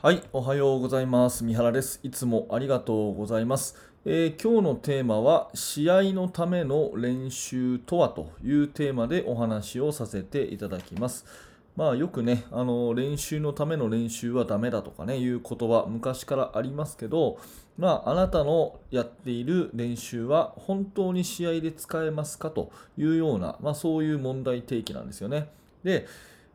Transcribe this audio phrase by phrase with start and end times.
[0.00, 1.42] はい、おはようございます。
[1.42, 1.98] 三原です。
[2.04, 3.74] いつもありがとうございます。
[4.04, 11.26] えー今日のテーマは、試合のための練習とはというテーマでお話をさせていただきます。
[11.74, 17.40] まあよくね、あの練習のための練習はダメだとかね、いう言葉、昔からありますけど、
[17.76, 25.48] まああなたのやっている練習は本当に試合で使えますかというような、まあそういう問題提起なんですよね。
[25.82, 26.06] で、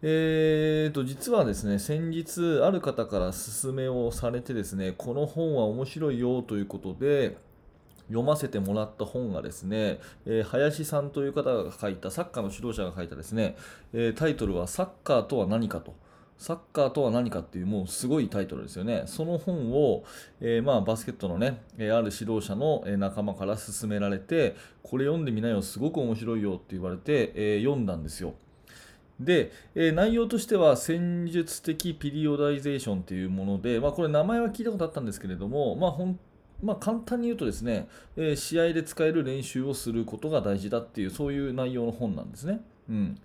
[0.06, 7.38] えーと実はですね先日ある方から勧めをされてですねこの本は面白いよということで
[8.10, 13.56] 読ませてもらった本がですね、えー林さんという方が書いたサッカーの指導者が書いたですね、
[13.94, 15.96] えータイトルは「サッカーとは何か」と。
[16.38, 19.04] サッカーとは何かっていうもうすごいタイトルですよね。
[19.06, 20.04] その本を、
[20.42, 28.34] えーまあ、バスケットのね、えある指導者の仲間から勧められて、これ読んでみなよ、すごく面白いよって言われて、えー読んだんですよ。
[29.20, 36.20] で、えー内容としては戦術的ピリオダイゼーションというもので、まあ、これ名前は聞いたことあったんですけれども、まあほん
[36.62, 42.62] まあ、簡単に言うとですね、えー試合で使える練習をすることが大事だっていうそういう内容の本なんですね。
[42.90, 43.18] うん、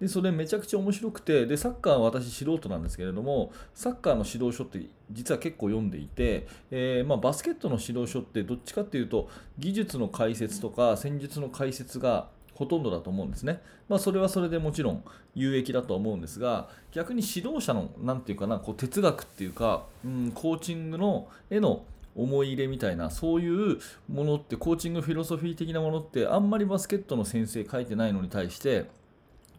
[0.00, 13.60] でそれめちゃくちゃ面白くてでサッカーは私素人なんですけれどもサッカーの指導書って実は結構読んでいて、えーまあ、バスケットの指導書ってどっちかっていうと技術の解説とか戦術の解説がほとんどだと思うんですね。
[13.88, 15.04] まあ、それはそれでもちろん
[15.34, 21.84] 有益だとは思うんですが逆に指導者のなんていうかなこう哲学っていうか、うん、コーチングのへの
[22.16, 28.86] 思い入れみたいなそういうものってコーチングフィロソフィー的なものってあんまりバスケットの先生書いてないのに対して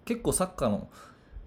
[0.05, 0.87] 結構サッカーの、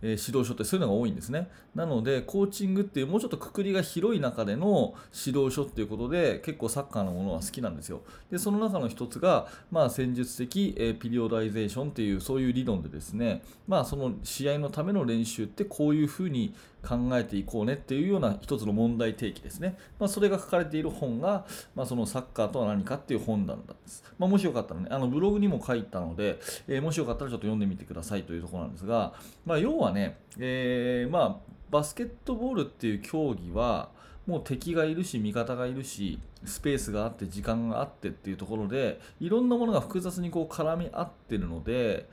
[0.02, 1.48] え指導書ってそういうのが多いんですね。
[1.74, 4.94] なのでコーチングっていうもうちょっとくくりが広い中での
[5.26, 8.00] 指導書っていうことで結構サッカーのものは好きなんですよ。
[8.30, 19.76] でその中の一つが、まあ、戦術的、えピリオダイゼーションっていうそういう理論でですね、まあ、その試合のための練習ってこういうふうに考えていこうねっていうような一つの問題提起ですね。
[19.98, 24.02] まあ、それが書かれている本が、まあ、そのサッカーとは何かっていう本なんです。
[24.18, 29.12] まあ、もしよかったらね、あのブログにも書いたので、えーもしよかったらちょっと読んでみてくださいというところなんですが、
[29.44, 33.90] まあ、要はね、えーまあ、バスケットボールっていう競技は、
[34.26, 42.08] もう敵がいるし味方がいるしスペースがあって時間があってっていうところでいろんなものが複雑にこう絡み合ってるので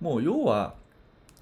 [0.00, 0.74] もう要は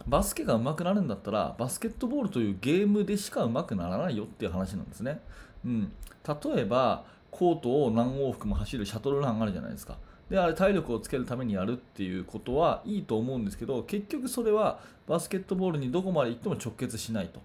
[0.07, 5.21] バスケが上手くなるんだったらバスケットボールというゲームでしか上手くならないよっていう話なんですね、
[5.65, 5.93] うん、
[6.27, 9.99] 例えばコートを何往復も走るシャトルランあるじゃないですか。
[10.31, 17.41] であれ体力をつけるためにやるっていうことはいいと思うんですけど結局それはバスケットボールにどこまで行っても直結しないと。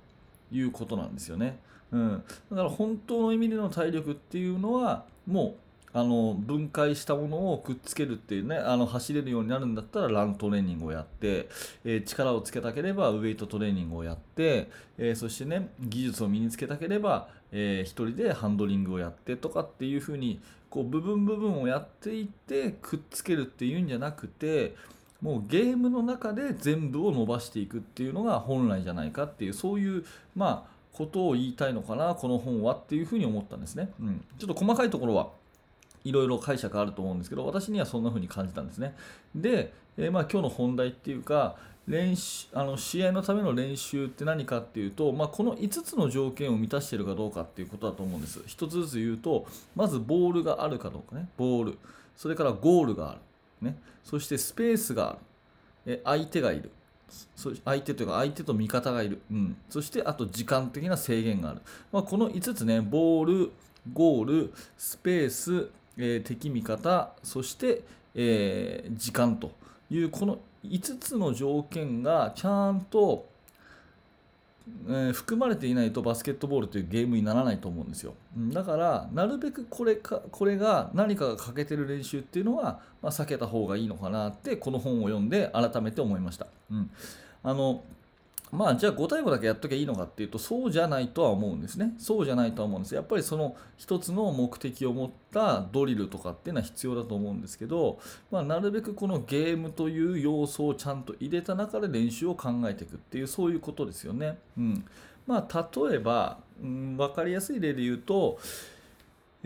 [0.52, 1.60] いうことなんですよね、
[1.92, 5.56] うん、だから本当の意味での体力っていうのはも
[5.94, 11.48] うあの分解したものをくっつけるっていうねあの走れるようになるんだったらラントレーニングをやって、
[11.86, 24.76] えー力をつけたければウェイトトレーニングをやって、えーそしてね技術を身につけたければ、えー人でハンドリングをやってとかっていうふうにこう部分部分をやっていってくっつけるっていうんじゃなくて
[25.22, 30.06] もうゲームの中で全部を伸ばしていくっていうのが本来じゃないかっていうそういう
[30.36, 35.30] まあことを言いたいのかなこの本はっていうふうに思ったんですね、うん、ちょっと細かいところは
[36.04, 38.96] いろいろ解釈あると思うんですけど私にはそんな風に感じたんですね。
[39.34, 41.56] で、えーまあ、今日の本題っていうか
[41.88, 48.40] 練習あの試合のための練習って何かっていうと、まあ、この5つの条件を満たしているかどうかっていうことだと思うんです。
[48.40, 51.28] 1つずつ言うとまずボールがあるかどうかね。
[51.38, 51.78] ボール。
[52.18, 53.20] それからゴールがある、
[53.62, 55.18] ね、そしてスペースが
[55.86, 56.02] ある。
[56.04, 56.72] 相手がいる。
[57.64, 63.52] 相手というか相手と味方がいる、うん、そしてあと時間的な制限がある、まあ、この5つねボール
[63.94, 67.84] ゴールスペース、えー敵味方そして、
[68.16, 69.52] えー時間と
[69.92, 70.40] いうこの
[70.72, 73.28] 5つの条件がちゃんと、
[74.88, 78.16] えー含まれていないとバスケットボールというゲームにならないと思うんですよ。
[78.36, 86.90] だからなるべくこれかこれが何かが欠けてる練習っていうのは、まあ、避けた方がいいのかなってこの本を読んで改めて思いました、うん、
[87.44, 87.84] あの
[88.56, 91.94] まあじゃあ5対5だけやっときゃいいのかっていうとそうじゃないとは思うんですね。
[91.98, 92.96] そうじゃないとは思うんです。
[92.96, 98.00] やっぱりその一つの目的を持ったドリルとかっていうのは必要だと思うんですけど、
[98.32, 104.86] まあ、なるべくこのゲームという要素をちゃんと入れた中で練習を考えていくっていうそういうことですよね、うん。
[105.28, 108.40] まあ、例えば、うん、分かりやすい例で言うと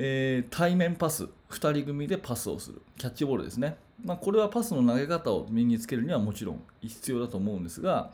[0.01, 1.27] えー対面パス。
[1.49, 2.81] 2人組でパスをする。
[2.97, 8.11] キャッチボールですね、まあ、これはパスの投げ方を身につけるにはもちろん必要だと思うんですが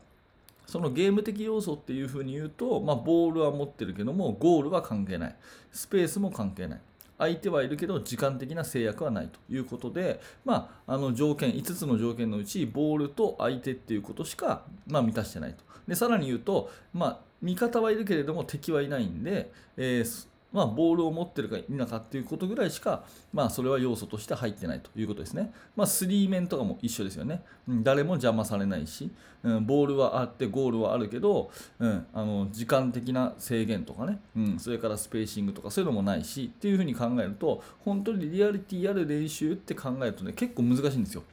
[0.66, 5.36] そのゲーム的要素っていうふうに言うと、まあ、ボールは持ってるけどもゴールは関係ない。
[5.72, 6.82] スペースも関係ない。
[7.18, 15.64] 相手はいるけど時間的な制約はないということで、まあ、あの条件5つの条件のうちボールと相手っていうことしか、まあ、満たしてないと。
[15.88, 23.04] でさらに言うと、まあ、味方はいるけれども敵はいないんで、えーまあ、ボールを持ってるか否かっていうことぐらいしか、
[23.34, 25.52] まあ、それは要素として入ってないということですね。
[25.75, 27.44] まあ、スリー面とかも一緒ですよね。
[27.68, 29.12] うん、誰も邪魔されないし、
[29.44, 41.24] うん、ボールはあってゴールはあるけど、うん、あの時間的な制限とかね、うん、それからスペーシングとかそういうのもないしっていうふうに考えると本当にリアリティある練習って考えるとね結構難しいんですよ。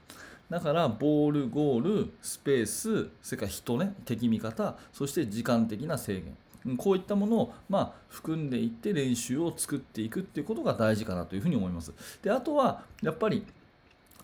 [0.50, 6.36] だからボール、ゴール、スペース、それから人ね、敵味方、そして時間的な制限。
[6.76, 11.92] こういったものを、まあ、含んでいって練習を作っていくっていうことが大事かなというふうに思います。
[12.22, 13.44] であとはやっぱり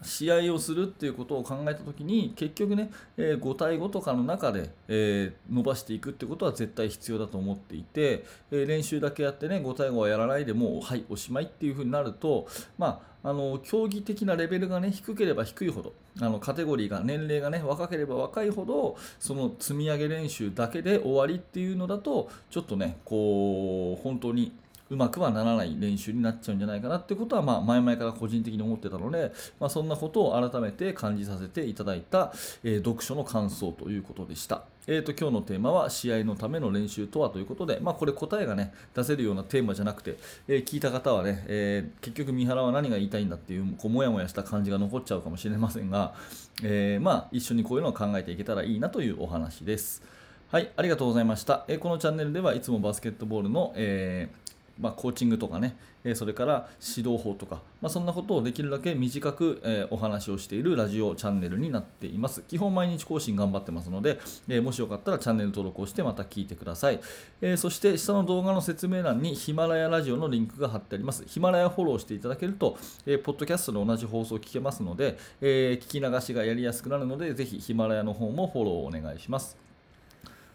[0.03, 12.47] 試合をするっていうことを考えた時に結局ね、え、5対5とかの中で、え、伸ばしていくってことは絶対必要だと思っていて、え、練習だけやってね5対5はやらないでもうはいおしまいっていうふうになると
[12.79, 24.53] まああの競技的なレベルがね低ければ低いほどあのカテゴリーが年齢がね若ければ若いほどその積み上げ練習だけで終わりっていうのだとちょっとねこう本当に
[24.91, 32.33] うまくはならない練習になっちゃうんじゃないかなってことは、まあ、前々から個人的に思ってたので、まあ、そんなことを改めて感じさせていただいた、
[32.65, 34.63] えー、読書の感想ということでした。
[34.91, 40.17] えーと、今日のテーマは試合のための練習とはということで、まあ、これ答えが、ね、出せるようなテーマじゃなくて、
[40.49, 46.15] えー、聞いた方はね、えー、結局三原は何が言いたいんだっていうこうもやもやした感じが残っちゃうかもしれませんが、
[46.63, 50.03] えー、まあ、一緒にこういうのを考えていけたらいいなというお話です。
[50.51, 51.67] はい、ありがとうございました。
[51.69, 54.49] えこのチャンネルではいつもバスケットボールの、えー
[54.81, 62.43] まあ、コーチングとかね、えそれから指導法とか、まあ、そんなことをできるだけ短く、えお話をしているラジオチャンネルになっています。
[62.43, 67.01] 基本毎日更新頑張ってますので、えもしよかったらチャンネル登録をしてまた聞いてください。
[67.41, 71.25] えそして下の動画の説明欄にヒマラヤラジオのリンクが貼ってあります。
[71.27, 79.57] ヒマラヤフォローしていただけると、えポッドキャストで同じ放送を聞けますので、え聞き流しがやりやすくなるので、ぜひヒマラヤの方もフォローをお願いします。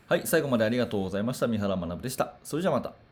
[0.08, 1.48] はい、最後までありがとうございました。
[1.48, 2.34] 三原学でした。
[2.44, 3.03] それじゃまた。